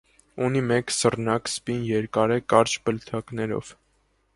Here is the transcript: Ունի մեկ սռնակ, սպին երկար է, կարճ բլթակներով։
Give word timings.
Ունի 0.45 0.63
մեկ 0.69 0.93
սռնակ, 0.95 1.53
սպին 1.53 1.85
երկար 1.91 2.35
է, 2.37 2.41
կարճ 2.55 2.79
բլթակներով։ 2.89 3.77